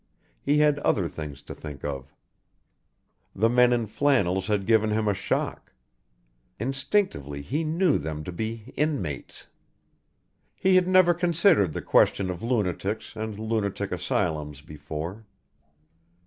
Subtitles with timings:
[0.41, 2.11] He had other things to think of.
[3.35, 5.73] The men in flannels had given him a shock.
[6.59, 9.45] Instinctively he knew them to be "inmates."
[10.55, 15.27] He had never considered the question of lunatics and lunatic asylums before.